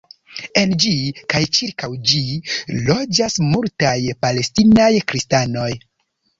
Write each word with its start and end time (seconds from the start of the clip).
En 0.61 0.71
ĝi 0.83 0.93
kaj 1.33 1.41
ĉirkaŭ 1.57 1.89
ĝi 2.13 2.23
loĝas 2.89 3.39
multaj 3.53 3.95
palestinaj 4.27 4.93
kristanoj. 5.13 5.71